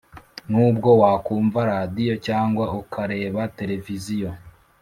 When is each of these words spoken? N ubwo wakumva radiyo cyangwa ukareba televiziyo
N 0.49 0.51
ubwo 0.67 0.89
wakumva 1.01 1.59
radiyo 1.71 2.15
cyangwa 2.27 2.65
ukareba 2.81 3.39
televiziyo 3.57 4.29